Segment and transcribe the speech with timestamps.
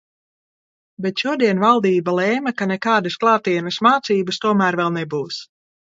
[1.05, 5.43] Bet šodien valdība lēma, ka nekādas klātienes mācības tomēr vēl nebūs.